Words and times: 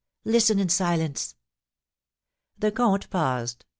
Listen 0.25 0.57
in 0.57 0.67
silence." 0.67 1.35
The 2.57 2.71
comte 2.71 3.07
paused. 3.11 3.65